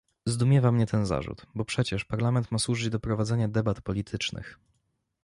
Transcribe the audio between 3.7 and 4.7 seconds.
politycznych